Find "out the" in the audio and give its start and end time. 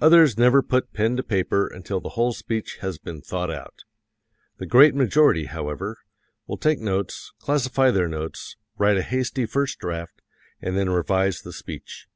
3.50-4.64